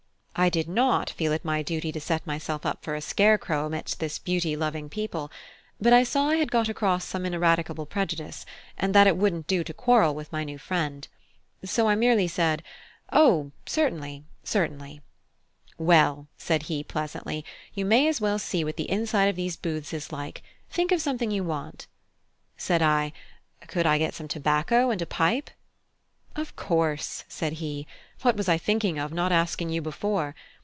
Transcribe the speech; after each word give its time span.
I 0.33 0.47
did 0.49 0.67
not 0.67 1.09
feel 1.11 1.33
it 1.33 1.43
my 1.45 1.61
duty 1.61 1.91
to 1.91 1.99
set 1.99 2.25
myself 2.25 2.65
up 2.65 2.83
for 2.83 2.95
a 2.95 3.01
scarecrow 3.01 3.65
amidst 3.65 3.99
this 3.99 4.17
beauty 4.17 4.55
loving 4.55 4.87
people, 4.89 5.29
but 5.79 5.91
I 5.91 6.03
saw 6.03 6.29
I 6.29 6.37
had 6.37 6.49
got 6.49 6.69
across 6.69 7.03
some 7.03 7.25
ineradicable 7.25 7.85
prejudice, 7.85 8.45
and 8.77 8.95
that 8.95 9.07
it 9.07 9.17
wouldn't 9.17 9.45
do 9.45 9.61
to 9.63 9.73
quarrel 9.73 10.15
with 10.15 10.31
my 10.31 10.43
new 10.45 10.57
friend. 10.57 11.05
So 11.65 11.89
I 11.89 11.95
merely 11.95 12.29
said, 12.29 12.63
"O 13.11 13.51
certainly, 13.67 14.23
certainly." 14.43 15.01
"Well," 15.77 16.27
said 16.37 16.63
he, 16.63 16.81
pleasantly, 16.83 17.43
"you 17.73 17.83
may 17.83 18.07
as 18.07 18.21
well 18.21 18.39
see 18.39 18.63
what 18.63 18.77
the 18.77 18.89
inside 18.89 19.25
of 19.27 19.35
these 19.35 19.57
booths 19.57 19.93
is 19.93 20.13
like: 20.13 20.41
think 20.71 20.91
of 20.93 21.01
something 21.01 21.29
you 21.29 21.43
want." 21.43 21.87
Said 22.57 22.81
I: 22.81 23.11
"Could 23.67 23.85
I 23.85 23.97
get 23.99 24.15
some 24.15 24.29
tobacco 24.29 24.89
and 24.91 25.01
a 25.01 25.05
pipe?" 25.05 25.51
"Of 26.33 26.55
course," 26.55 27.25
said 27.27 27.53
he; 27.53 27.85
"what 28.21 28.37
was 28.37 28.47
I 28.47 28.57
thinking 28.57 28.97
of, 28.97 29.11
not 29.11 29.33
asking 29.33 29.69
you 29.69 29.81
before? 29.81 30.33